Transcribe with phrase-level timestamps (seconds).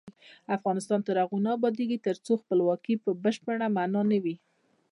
[0.57, 4.35] افغانستان تر هغو نه ابادیږي، ترڅو خپلواکي په بشپړه مانا وي.